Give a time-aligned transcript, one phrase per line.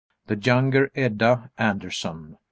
[0.27, 2.37] _"The Younger Edda," Anderson.